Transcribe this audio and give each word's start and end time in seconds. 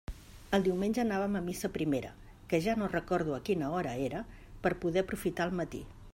El 0.57 0.63
diumenge 0.67 1.01
anàvem 1.03 1.37
a 1.39 1.41
missa 1.49 1.69
primera, 1.75 2.09
que 2.53 2.61
ja 2.69 2.75
no 2.81 2.91
recordo 2.95 3.37
a 3.37 3.41
quina 3.51 3.71
hora 3.81 3.93
era, 4.09 4.25
per 4.67 4.77
poder 4.87 5.07
aprofitar 5.07 5.49
el 5.51 5.57
matí. 5.63 5.89